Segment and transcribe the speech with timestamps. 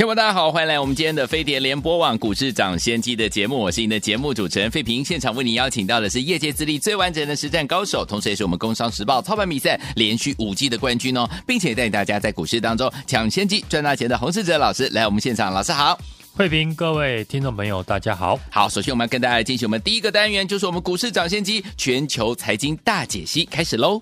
[0.00, 5.04] 听众大家好，欢迎来我们今天的飞碟联播网股市涨先机的节目，我是您的节目主持人费平。
[5.04, 16.00] 现场为您邀请到的是业界资历最完整的实战高手，同时也是我们工商时报操盘比赛连续五季的冠军哦，并且带领大家在股市当中抢先机赚大钱的洪世哲老师来我们现场，老师好，
[16.34, 18.40] 费平，各位听众朋友大家好。
[18.50, 24.00] 好，首先我们要跟大家进行我们第一个单元，就是我们股市涨先机全球财经大解析，开始喽。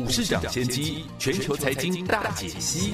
[0.00, 2.92] 股市涨先机，全球财经大解析。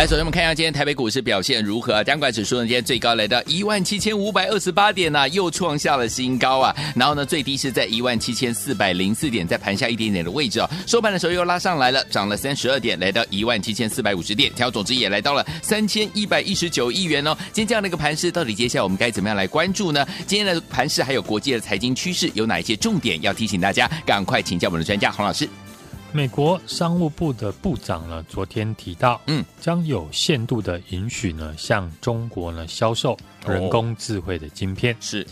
[0.00, 2.02] 来，首先我们看一下今天台北股市表现如何啊？
[2.02, 6.74] 加权指数呢，今天最高来到一万七千五百二十八点呢、啊，又创下了新高啊。
[6.96, 10.66] 然后呢，最低是在一万七千四百零四点，在盘下一点点的位置哦。
[10.86, 17.36] 收盘的时候又拉上来了，涨了三十二点，来到一万七千四百五十点，调总值也来到了三千一百一十九亿元哦。
[17.52, 20.08] 今天这样的一个盘势，到底接下来我们该怎么样来关注呢？
[20.26, 23.86] 今天的盘势还有国际的财经趋势，有哪一些重点要提醒大家？
[24.06, 25.46] 赶快请教我们的专家洪老师。
[26.12, 35.26] 美国商务部的部长呢，昨天提到，嗯，将有限度的允许呢，向中国呢销售人工智慧的晶片，是。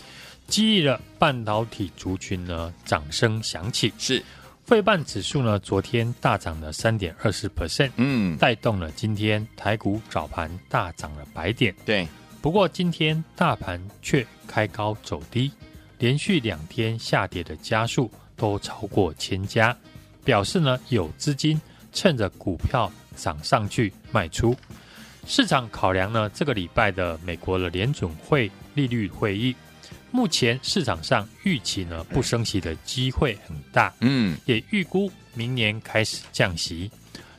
[0.47, 4.23] 激励了半导体族群呢掌声响起，是。
[4.65, 12.07] 费半指数呢昨天大涨了三点二十 percent，嗯，带动了今天台股早盘大涨了百点，对，
[12.41, 15.51] 不过今天大盘却开高走低，
[15.97, 19.75] 连续两天下跌的家数都超过千家。
[20.23, 21.59] 表示呢，有资金
[21.91, 24.55] 趁着股票涨上去卖出。
[25.25, 29.55] 市场考量呢，这个礼拜的美国的联准会利率会议，
[30.09, 36.89] 目前市场上预期呢不升息的机会很大，嗯，也预估明年开始降息。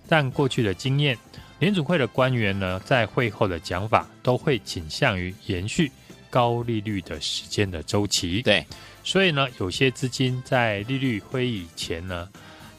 [0.09, 1.19] 但过去的经验，
[1.59, 5.91] 联准会的官员呢在会后的讲法都会倾向于延续
[6.29, 8.43] 高利率的时间的周期。
[8.43, 8.65] 对，
[9.03, 12.29] 所以呢，有些资金在利率会议前呢。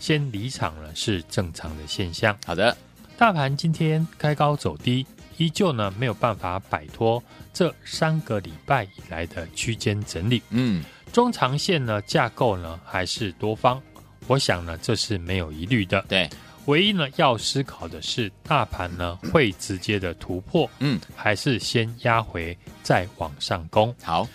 [0.02, 2.36] 先离场了是正常的现象。
[2.44, 2.76] 好的，
[3.18, 5.06] 大盘今天开高走低，
[5.38, 7.24] 依旧呢没有办法摆脱
[7.54, 10.42] 这三个礼拜以来的区间整理。
[10.50, 13.80] 嗯，中长线呢架构呢还是多方，
[14.26, 16.04] 我想呢这是没有疑虑的。
[16.10, 16.28] 对，
[16.66, 23.96] 唯一呢要思考的是大盘呢会直接的突破，嗯，还是先压回再往上攻。
[24.02, 24.28] 好，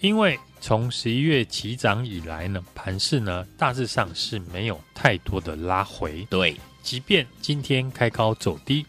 [0.00, 0.38] 因为。
[0.62, 6.24] 从十一月起涨以来呢，盘势呢大致上是没有太多的拉回。
[6.30, 8.86] 对，即便今天开高走低，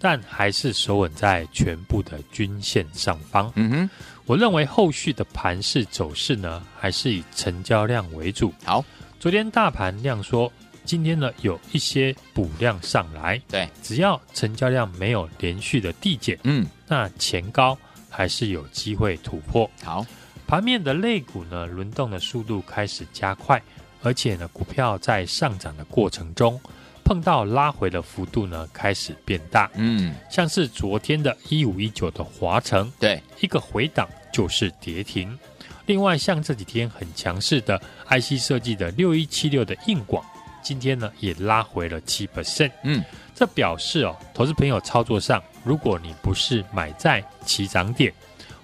[0.00, 3.52] 但还是守稳在全部的均线上方。
[3.54, 3.90] 嗯哼，
[4.26, 8.52] 我认为后续的盘势走势呢，还是以成交量为主。
[8.64, 8.84] 好，
[9.20, 10.52] 昨天大盘量缩，
[10.84, 13.40] 今天呢有一些补量上来。
[13.48, 17.78] 对，只要成交量没有连续的递减，嗯，那前高
[18.10, 19.70] 还是有机会突破。
[19.84, 20.04] 好。
[20.52, 23.58] 盘面的类股呢，轮动的速度开始加快，
[24.02, 26.60] 而且呢，股票在上涨的过程中
[27.02, 29.70] 碰到拉回的幅度呢，开始变大。
[29.76, 35.38] 嗯，像是昨天的一五一九的华城，对，一个回档就是跌停。
[35.86, 37.80] 另外，像这几天很强势的
[38.10, 40.22] IC 设计的六一七六的硬广，
[40.62, 42.72] 今天呢也拉回了七 percent。
[42.84, 43.02] 嗯，
[43.34, 48.12] 这表示哦，投资朋友操作上，如果你不是买在起涨点。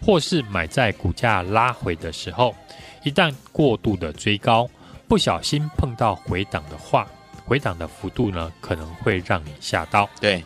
[0.00, 2.54] 或是买在股价拉回的时候，
[3.04, 4.68] 一旦过度的追高，
[5.06, 7.06] 不小心碰到回档的话，
[7.44, 10.08] 回档的幅度呢，可能会让你吓到。
[10.20, 10.44] 对，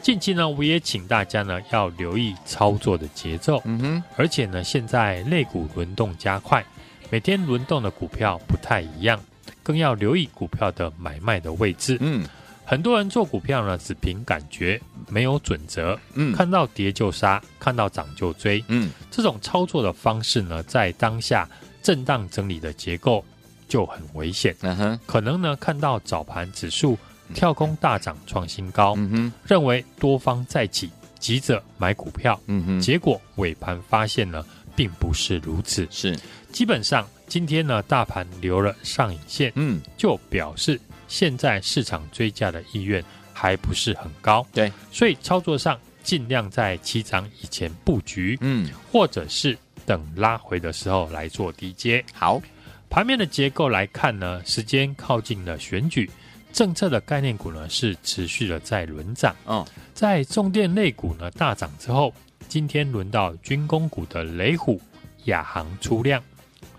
[0.00, 3.60] 近期呢，我也请大家呢要留意操作的节奏。
[3.64, 6.64] 嗯哼，而且呢，现在类股轮动加快，
[7.10, 9.20] 每天轮动的股票不太一样，
[9.62, 11.98] 更要留意股票的买卖的位置。
[12.00, 12.26] 嗯。
[12.72, 14.80] 很多人做股票呢，只凭感觉，
[15.10, 15.98] 没有准则。
[16.14, 18.64] 嗯，看到跌就杀，看到涨就追。
[18.68, 21.46] 嗯，这种操作的方式呢，在当下
[21.82, 23.22] 震荡整理的结构
[23.68, 24.56] 就很危险。
[24.62, 26.96] 嗯哼，可能呢看到早盘指数
[27.34, 30.88] 跳空大涨创新高，嗯哼，认为多方再起，
[31.18, 32.40] 急着买股票。
[32.46, 34.42] 嗯哼，结果尾盘发现呢，
[34.74, 35.86] 并不是如此。
[35.90, 36.18] 是，
[36.50, 40.80] 基本上今天呢，大盘留了上影线，嗯，就表示。
[41.12, 43.04] 现在市场追价的意愿
[43.34, 52.02] 还不是很高，对，所以操作上尽量在起涨以前布局，嗯，或者是等拉回的时候来做低接。
[52.14, 52.40] 好，
[52.88, 56.10] 盘面的结构来看呢，时间靠近了选举，
[56.50, 59.36] 政策的概念股呢是持续的在轮涨。
[59.46, 59.62] 嗯，
[59.92, 62.14] 在重电类股呢大涨之后，
[62.48, 64.80] 今天轮到军工股的雷虎、
[65.24, 66.22] 亚航出量。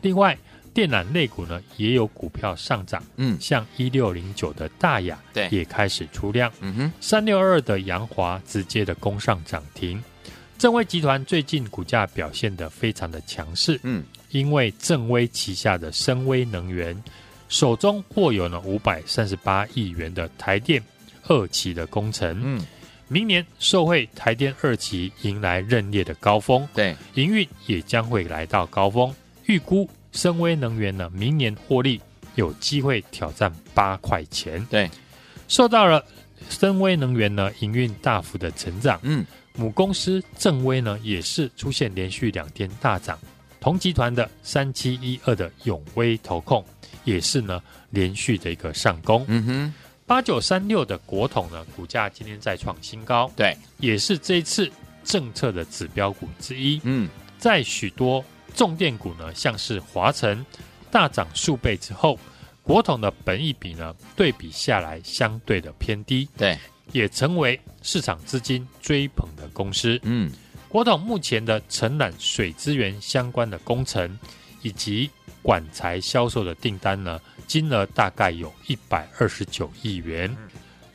[0.01, 0.35] 另外，
[0.73, 10.03] 电缆类股呢也有股票上涨，嗯，像一六零九的大亚，对，也开始出量，嗯哼，三六二的阳华直接的攻上涨停。
[10.57, 17.01] 正威集团最近股价表现的非常的强势，嗯，因为正威旗下的深威能源
[17.49, 20.81] 手中握有呢五百三十八亿元的台电
[21.27, 22.65] 二期的工程，嗯，
[23.09, 29.13] 明年受惠台电二期迎来认列的高峰，对，营运也将会来到高峰，
[29.45, 29.87] 预估。
[30.13, 31.99] 深威能源呢，明年获利
[32.35, 34.65] 有机会挑战八块钱。
[34.69, 34.89] 对，
[35.47, 36.03] 受到了
[36.49, 39.25] 深威能源呢营运大幅的成长，嗯，
[39.55, 43.19] 母公司正威呢也是出现连续两天大涨。
[43.59, 46.63] 同集团的三七一二的永威投控
[47.05, 49.25] 也是呢连续的一个上攻。
[49.27, 49.73] 嗯哼，
[50.05, 54.71] 八九三六的国统呢股价今天再创新高，对，也是这一次
[55.03, 56.79] 政策的指标股之一。
[56.83, 58.23] 嗯，在许多。
[58.55, 60.45] 重电股呢，像是华晨
[60.91, 62.19] 大涨数倍之后，
[62.61, 66.57] 国统的本益比呢对比下来相对的偏低，对，
[66.91, 69.99] 也成为市场资金追捧的公司。
[70.03, 70.31] 嗯，
[70.69, 74.17] 国统目前的承揽水资源相关的工程
[74.61, 75.09] 以及
[75.41, 80.33] 管材销售的订单呢，金额大概有一百二十九亿元，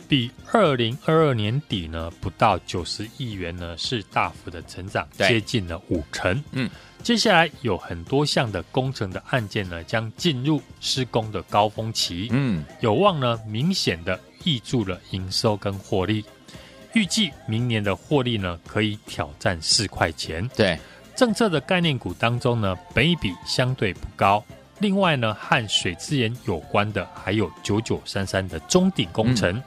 [0.08, 6.43] 比二零二二年底呢不到九十亿元呢是大幅的成长，接近了五成。
[6.52, 6.69] 嗯。
[7.00, 16.25] 接下来有很多项的工程的案件呢，将进入施工的高峰期，嗯，有望呢明显的挹注了营收跟获利，
[16.94, 20.46] 预计明年的获利呢可以挑战四块钱。
[20.56, 20.76] 对，
[21.14, 24.44] 政策的概念股当中呢，本益比相对不高。
[24.81, 29.62] 另外呢，和水资源有关的还有九九三三的中鼎工程，嗯、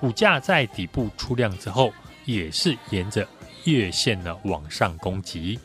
[0.00, 1.92] 股价在底部出量之后，
[2.24, 3.28] 也是沿着
[3.64, 5.58] 月线呢往上攻击。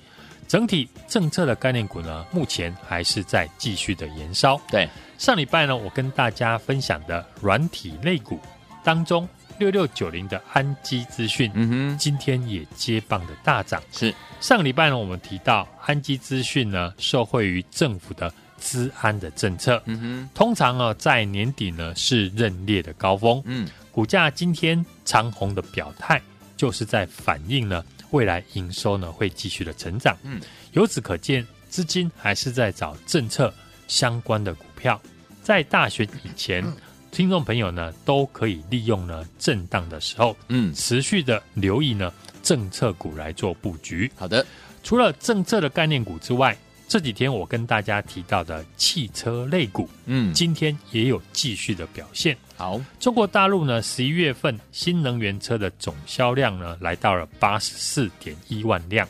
[0.47, 4.61] 整体政策的概念股呢，目前还是在继续的延烧。
[4.69, 4.87] 对，
[5.17, 8.39] 上礼拜呢，我跟大家分享的软体类股
[8.83, 9.27] 当中，
[9.57, 13.81] 六六九零的安基资讯，嗯哼，今天也接棒的大涨。
[13.91, 23.41] 是，上礼拜呢，我们提到安基资讯呢，受惠于政府的资安的政策，嗯哼，通常呢，在年底呢是认列的高峰。
[23.45, 26.21] 嗯，股价今天长红的表态，
[26.57, 27.81] 就是在反映呢。
[28.11, 30.41] 未来营收呢会继续的成长，嗯，
[30.73, 33.53] 由此可见，资金还是在找政策
[33.87, 35.01] 相关的股票。
[35.41, 36.61] 在大选以前，
[37.09, 42.13] 听众朋友呢都可以利用呢震荡的时候，嗯，持续的留意呢
[42.43, 44.11] 政策股来做布局。
[44.17, 44.45] 好的，
[44.83, 46.55] 除了政策的概念股之外，
[46.85, 52.37] 这几天我跟大家提到的汽车类股，嗯，今天也有继续的表现。
[52.57, 59.07] 好，中国大陆呢，十一月份新能源车的总销量呢，来到了八十四点一万辆，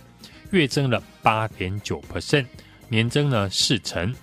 [0.51, 2.45] 月增了八点九 percent，
[2.89, 4.13] 年增呢四成。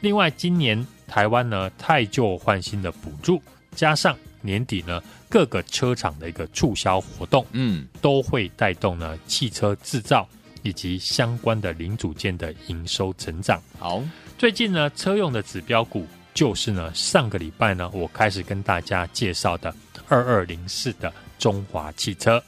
[0.00, 3.40] 另外，今年台湾呢，太旧换新的补助，
[3.74, 10.28] 加上年底呢各个车厂的一个促销活动，嗯，都会带动呢汽车制造。
[10.64, 13.60] 以及相关的零组件的营收成长。
[13.80, 14.00] 好，
[14.38, 19.74] 最近呢，车用的指标股就是呢，上个礼拜呢，我开始跟大家介绍的
[20.08, 22.42] 二二零四的中华汽车。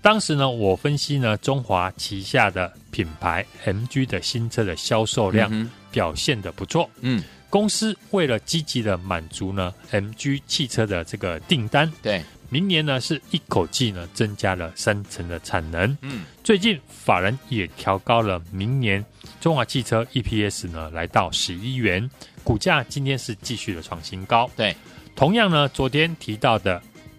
[0.00, 6.90] 当时呢，我分析呢，中华旗下的品牌 MG 的新车的销售量表现的不错。
[7.00, 12.22] 嗯，公司为了积极的满足呢 MG 汽车的这个订单，对。
[12.52, 15.96] 明年呢，是一口气呢增加了三成的产能。
[16.02, 19.02] 嗯，最近法人也调高了明年
[19.40, 22.10] 中华汽车 EPS 呢来到十一元，
[22.44, 24.50] 股价今天是继续的创新高。
[24.54, 24.76] 对，
[25.16, 26.78] 同样呢，昨天提到的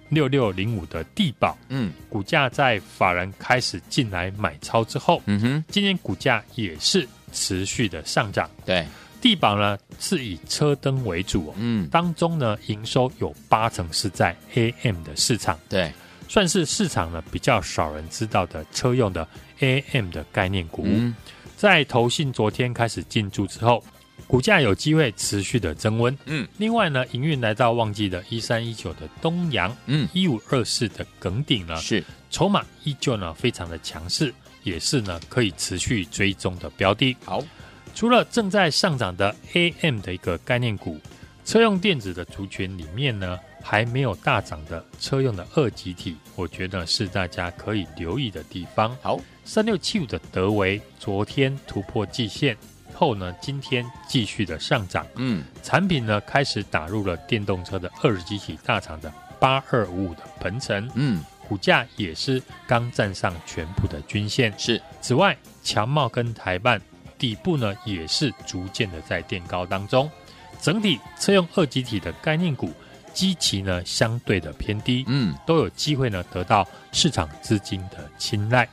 [0.09, 8.47] 六六零五的地保，嗯，股价在法人开始进来买超之后，嗯哼，今天股价也是持续的上涨。
[8.63, 8.85] 对。
[9.23, 15.93] 帝宝呢是以车灯为主，嗯，当中呢营收有八成是在 AM 的市场，对，
[16.27, 19.25] 算是市场呢比较少人知道的车用的
[19.59, 20.83] AM 的概念股。
[20.85, 21.15] 嗯，
[21.55, 23.81] 在投信昨天开始进驻之后，
[24.27, 26.17] 股价有机会持续的增温。
[26.25, 37.15] 嗯，另外呢，营运来到旺季的一三一九的东阳，嗯，一五二四的耿鼎呢，是筹码依旧呢非常的强势，也是呢可以持续追踪的标的。
[37.23, 37.41] 好。
[37.95, 40.99] 除了正在上涨的 AM 的一个概念股，
[41.45, 48.95] 车用电子的族群里面呢，还没有大涨的车用的二级体，我觉得是大家可以留意的地方。
[49.01, 52.57] 好，三六七五的德维昨天突破季线
[52.93, 55.05] 后呢，今天继续的上涨。
[55.15, 60.89] 嗯，产品呢开始打入了电动车的二级体大厂的八二五五的鹏程。
[60.95, 64.53] 嗯，股价也是刚站上全部的均线。
[64.57, 66.81] 是，此外，强茂跟台半
[67.23, 70.11] 底部呢也是逐渐的在垫高当中。
[70.61, 72.69] 整体车用二级体的概念股。
[73.13, 78.67] 基期呢相对的偏低，嗯，都有机会呢得到市场资金的青睐。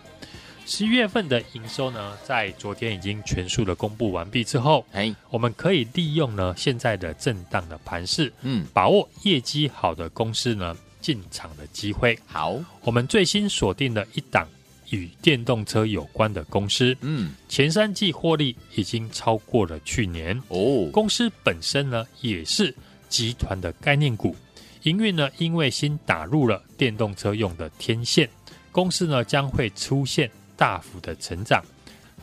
[0.65, 12.19] 十一月份的营收呢，在昨天已经全数的公布完毕之后，哎，我们可以利用呢现在的震荡的盘势，嗯，把握业绩好的公司呢进场的机会。
[12.27, 14.49] 好，我们最新锁定的一档
[14.91, 20.41] 与电动车有关的公司，嗯，前三季获利已经超过了去年。
[20.49, 22.75] 哦，公司本身呢也是。
[23.09, 24.37] 集团的概念股。
[24.85, 28.31] 营运呢，因为新打入了电动车用的天线，
[28.71, 31.61] 公司呢将会出现大幅的成长。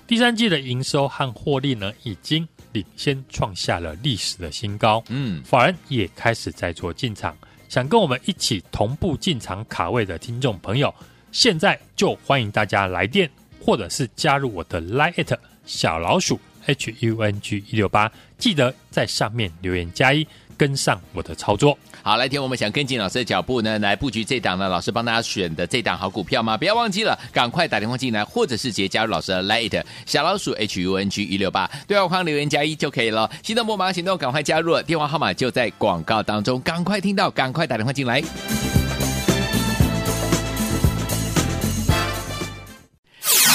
[0.08, 5.04] 第三季的营收和获利呢，已经领先创下了历史的新高。
[5.10, 10.96] 嗯，法人也开始在做进场，想跟我们一起同步进场卡位的听众朋友，
[11.32, 13.30] 现在就欢迎大家来电，
[13.60, 20.28] 或者是加入我的 Line@ 小老鼠 H U N G 一六八，记得在上面留言加一。
[20.58, 26.58] 跟上我的操作，好，来听我们想跟紧老师的脚步呢，来布局这档呢，老师帮大家选的这档好股票吗？
[26.58, 33.30] 不要忘记了，赶快打电话进来，或者是直接加入老师的 Lite 小老鼠 H U N G 一六八对话框留言加一就可以了。
[33.44, 38.24] 心动不忙行动，赶快加入了，电话号码就在广告当中，赶快听到，赶快打电话进来。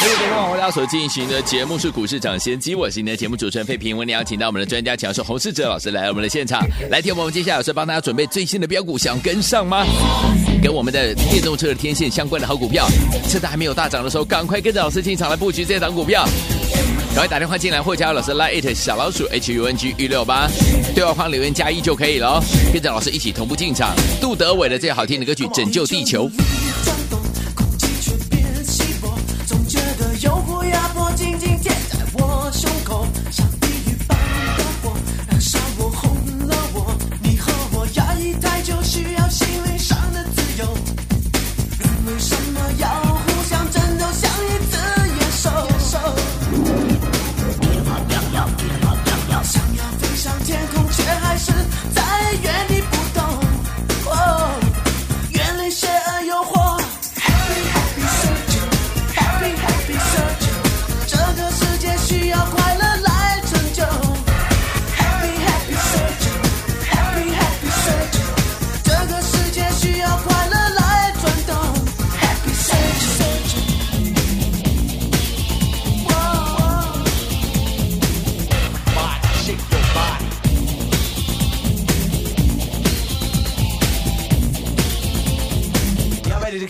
[0.03, 3.97] 各位观众，我们所进行的节目是股市涨先机，我是你的节目主持人费平。
[3.97, 9.87] 我们邀请到我们的专家讲师洪世哲老师来我们的现场，来听我们接下来老师帮大家准备最新的标股，想跟上吗？
[10.61, 12.89] 跟我们的电动车的天线相关的好股票，
[13.29, 16.27] 趁它还没有大涨的时候，赶快跟着老师进场来布局这档股票。
[17.15, 20.49] 赶快打电话进来，或加入老师 Line 小老鼠 H U N G 一六八，
[20.97, 22.43] 对话框留言加一就可以了。
[22.73, 23.95] 跟着老师一起同步进场。
[24.21, 26.29] 杜德伟的最好听的歌曲《拯救地球》。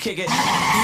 [0.02, 0.81] kick it.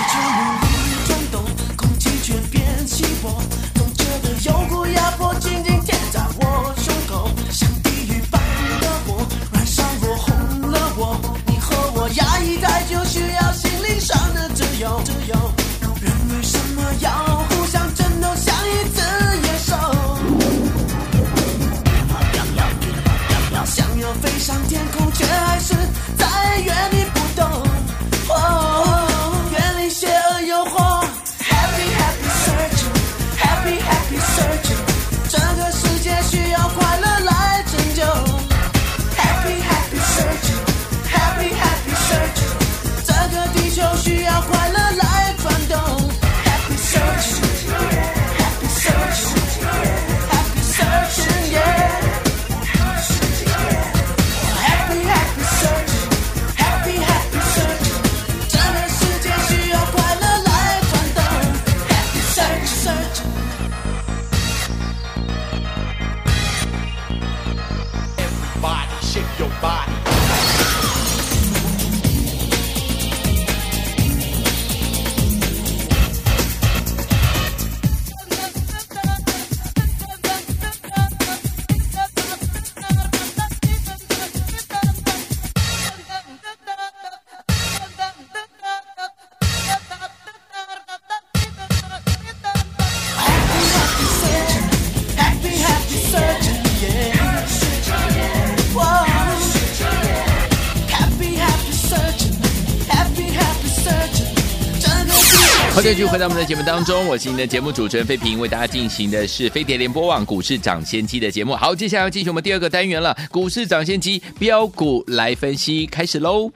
[105.89, 111.57] 继续回到我们的节目当中，我是您的节目主持人飞平，为大家进行的是飞碟联播网股市涨先机的节目。
[111.57, 116.53] 好，接下来要进行我们第二个单元了，股市涨先机标股来分析，开始喽。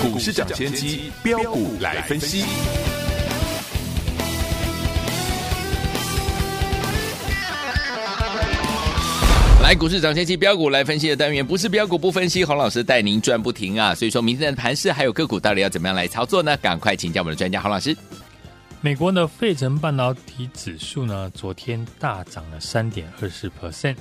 [0.00, 2.44] 股市涨先机标股来分析。
[9.68, 13.94] 来，股市涨先期标股来分析的单元，不是标股不分析，洪老师带您赚不停啊！
[13.94, 16.56] 所以说明天的盘势还有个股，到底要怎么样来操作呢？
[16.56, 17.94] 赶快请教我们的专家洪老师。
[18.80, 23.96] 美国的费城半导体指数呢，昨天大涨了三点二四 percent，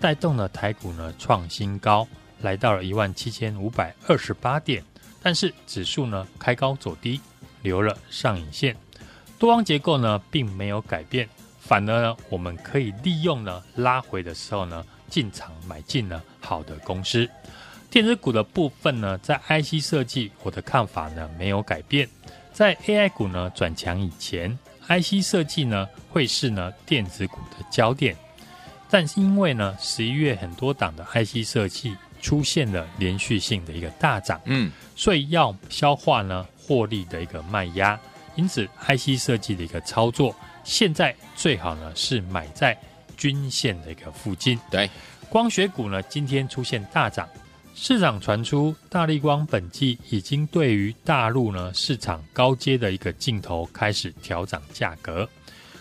[0.00, 2.08] 带动了台股呢创新高，
[2.40, 4.82] 来到了一万七千五百二十八点。
[5.22, 7.20] 但是指数呢开高走低，
[7.60, 8.74] 留了上影线，
[9.38, 11.28] 多方结构呢并没有改变，
[11.70, 14.84] 反而呢我们可以利用呢拉回的时候呢。
[15.08, 17.28] 进场买进呢好的公司，
[17.90, 22.08] 电子股的部分呢，在 IC 设计，我的看法呢没有改变。
[22.52, 28.16] 在 AI 股呢转强以前，IC 设计呢会是呢电子股的焦点。
[28.88, 37.98] 但是因为呢十一月很多档的 IC 设计出现了连续性的一个大涨，嗯，所以要消化呢获利的一个卖压，
[38.36, 40.32] 因此 IC 设计的一个操作，
[40.64, 42.76] 现在最好呢是买在。
[43.16, 44.88] 均线的一个附近，对
[45.28, 47.28] 光学股呢，今天出现大涨，
[47.74, 55.28] 市场传出大立光本季已经对于大陆呢市场高阶的一个镜头开始调涨价格。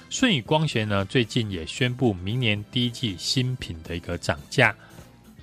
[0.10, 4.76] 舜宇光学呢最近也宣布明年第一季新品的一个涨价，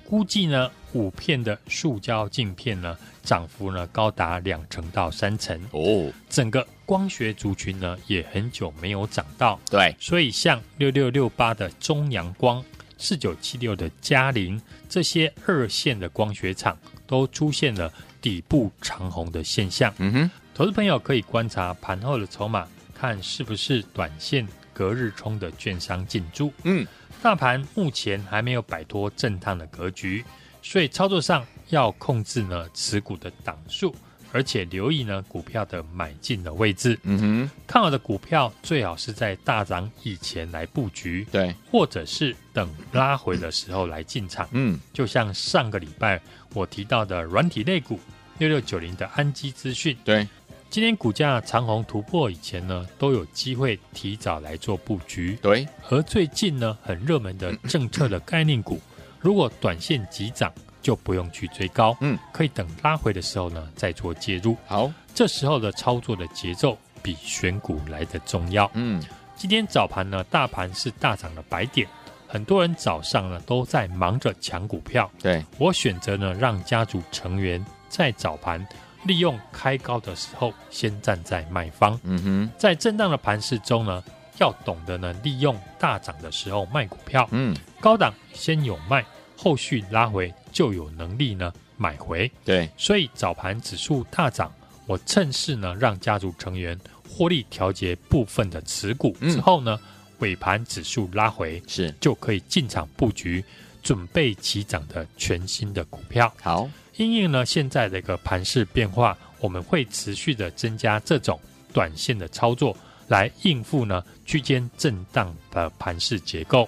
[0.07, 6.65] 估计呢五片的塑胶镜片呢涨幅呢高达两成到三成哦，整个。
[6.87, 12.63] 光学族群呢也很久没有涨到，对，所以像六六六八的中阳光、
[12.97, 19.93] 四九七六的嘉陵这些二线的光学厂都出现了底部长红的现象。
[19.97, 26.53] 嗯哼，投资朋友可以观察盘后的筹码，看是不是短线隔日冲的券商进驻。
[26.63, 26.87] 嗯，
[27.21, 30.23] 大盘目前还没有摆脱震荡的格局，
[30.61, 33.95] 所以操作上要控制呢持股的档数。
[34.33, 36.99] 而且留意呢，股票的买进的位置。
[37.03, 44.47] 嗯哼，看好的股票最好是在大涨以前来布局，对，或者是等拉回的时候来进场。
[44.51, 46.21] 嗯，就像上个礼拜
[46.53, 47.97] 我提到的软体类股
[48.37, 50.27] 六六九零的安基资讯，对，
[50.69, 55.39] 今天股价长虹突破以前呢，都有机会提早来做布局。
[55.41, 58.79] 对，而最近呢，很热门的政策的概念股，
[59.27, 60.49] 如果短线急涨。
[60.79, 64.55] 就不用去追高，嗯，可以等拉回的时候呢再做介入。
[64.65, 68.71] 好，这时候的操作的节奏比选股来的重要。
[68.73, 69.03] 嗯，
[69.35, 71.85] 今天早盘呢，大盘是大涨了百点，
[72.25, 75.11] 很多人早上呢都在忙着抢股票。
[75.19, 78.65] 对，我选择呢让家族成员在早盘
[79.03, 81.99] 利用开高的时候先站在卖方。
[82.03, 84.01] 嗯哼，在震荡的盘势中呢，
[84.37, 87.27] 要懂得呢利用大涨的时候卖股票。
[87.31, 89.03] 嗯，高档先有卖。
[89.37, 94.51] 后续拉回就有能力呢买回，对，所以早盘指数大涨，
[94.87, 99.15] 我趁势呢让家族成员获利调节部分的持股。
[99.21, 101.93] 之后呢，嗯、尾盘指数拉回是。
[102.01, 103.43] 就可以进场布局
[103.83, 106.33] 准备起涨的全新的股票。
[106.41, 111.39] 好，因应呢现在的一个盘势变化，我们会持续的增加这种
[111.71, 112.75] 短线的操作，
[113.07, 116.67] 来应付呢区间震荡的盘势结构。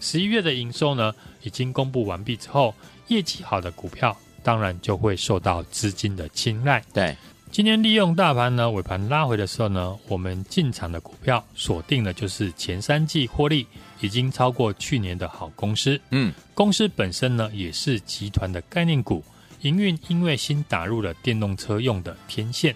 [0.00, 2.74] 十一月的营收呢，已经公布完毕之后，
[3.08, 6.82] 业绩好的股票当然就会受到资金的青睐。
[6.92, 7.16] 对，
[7.50, 13.66] 今天利用大盘呢尾盘拉回的时候呢，我们进场的股票锁定的就是前三季获利
[14.00, 16.00] 已经超过去年的好公司。
[16.10, 19.24] 嗯，公司本身呢也是集团的概念股，
[19.62, 22.74] 营运因为新打入了电动车用的天线。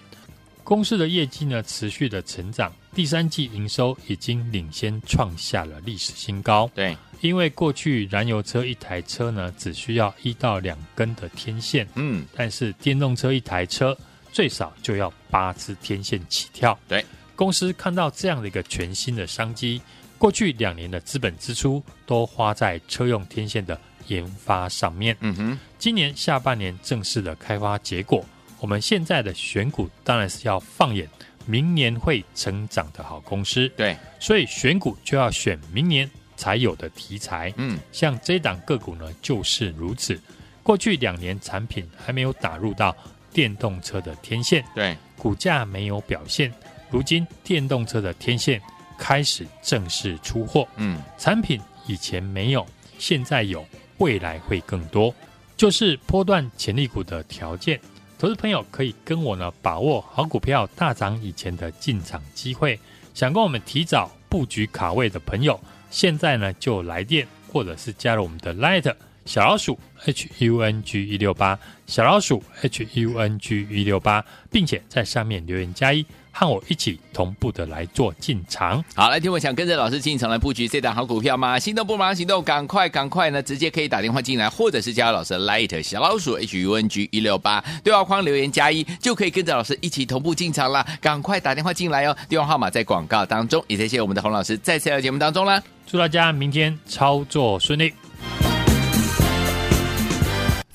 [0.63, 6.69] 公司的业绩呢持续的成长，第三季营收已经领先创下了历史新高。
[6.73, 13.97] 对，因为过去燃油车一台车呢只需要一到两根的天线，嗯，但是电动车一台车
[14.31, 16.77] 最少就要八支天线起跳。
[16.87, 17.03] 对，
[17.35, 19.81] 公司看到这样的一个全新的商机，
[20.17, 25.17] 过去两年的资本支出都花在车用天线的研发上面。
[25.19, 28.23] 嗯哼，今年下半年正式的开发结果。
[28.61, 31.09] 我们现在的选股当然是要放眼
[31.47, 37.51] 明年会成长的好公司，对，所以选股就要选明年才有的题材。
[37.57, 40.17] 嗯，像这档个股呢就是如此。
[40.61, 42.95] 过去两年产品还没有打入到
[43.33, 46.53] 电动车的天线，对，股价没有表现。
[46.91, 48.61] 如今电动车的天线
[48.95, 52.63] 开始正式出货，嗯，产品以前没有，
[52.99, 53.65] 现在有，
[53.97, 55.11] 未来会更多，
[55.57, 57.79] 就是波段潜力股的条件。
[58.21, 62.79] 投资朋友可以跟我呢把握好股票大涨以前的进场机会。
[63.15, 68.93] 想跟我们提早布局卡位的朋友，现在呢就来电或者是加入我们的 Light
[69.25, 71.57] 小老鼠 H U N G 一六八
[71.87, 76.05] 小老鼠 H U N G 一六八，并且在上面留言加一。
[76.33, 81.59] 和我一起同步的来做进场，好，来听我想跟着老师进场来布局这档好股票吗？
[81.59, 90.87] 心动不忙行动，赶快赶快呢，直接可以打电话进来，或者是加入老师的 Light 小老鼠 H U N G 一六八对话框留言加一，就可以跟着老师一起同步进场了。
[91.01, 93.61] 赶快打电话进来哦，电话号码在广告当中。
[93.67, 98.00] 也谢谢我们的洪老师再次来到节目当中啦，祝大家明天操作顺利。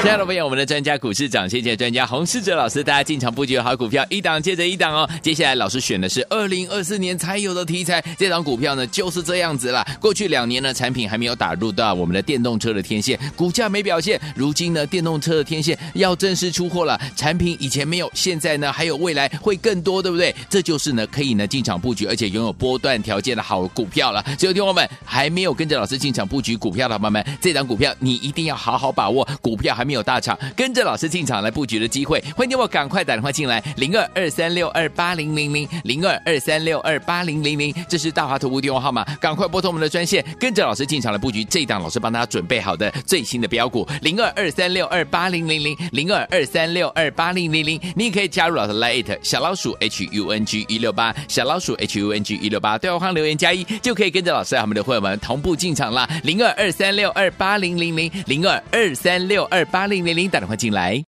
[0.00, 5.08] 亲爱的朋友，我们的专家股市长，谢谢专家洪世哲老师，大家进场布局好股票，一档接着一档哦。
[5.20, 9.84] 接下来老师选的是二零二四年才有的题材，这档股票呢就是这样子啦。
[10.00, 14.20] 过去两年呢，产品还没有打入到我们的电动车的天线，股价没表现。
[14.36, 20.32] 如今呢，电动车的天线要正式出货了，产品以前没有，现在呢还有未来会更多，对不对？
[20.48, 24.24] 这就是呢可以呢进场布局，而且拥有波段条件的好股票了。
[24.38, 29.74] 所以听我们还没有跟着老师进场布局股票的朋友们，这档股票你一定要好好把握，股票。
[29.78, 59.77] 还没有大厂，跟着老师进场来布局的机会，欢迎我赶快打电话进来，零二二三六二八零零零零二二三六二八零零零，这是大华投顾电话号码，赶快拨通我们的专线，跟着老师进场来布局这一档老师帮大家准备好的最新的标股，零二二三六二八零零零零二二三六二八零零零，你也可以加入老师 Lite 小老鼠 H U N G 一六八小老鼠 H U N G 一六八，对话框留言加一，就可以跟着老师和我们的会员们同步进场啦，零二二三六二八零零零零二二三六二八。
[59.78, 61.04] 八零零零打电话进来。